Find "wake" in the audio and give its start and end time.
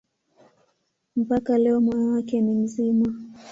2.11-2.41